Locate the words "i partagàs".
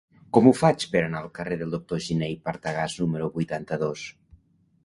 2.37-2.99